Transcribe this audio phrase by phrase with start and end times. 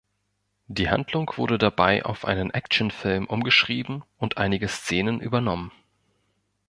[0.65, 5.71] Die Handlung wurde dabei auf einen Actionfilm umgeschrieben und einige Szenen übernommen.